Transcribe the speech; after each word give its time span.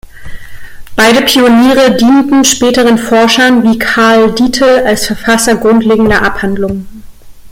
Beide 0.95 1.21
Pioniere 1.21 1.95
dienten 1.95 2.43
späteren 2.43 2.97
Forschern, 2.97 3.61
wie 3.61 3.77
Karl 3.77 4.33
Dietel, 4.33 4.79
als 4.83 5.05
Verfasser 5.05 5.57
grundlegender 5.57 6.23
Abhandlungen. 6.23 7.03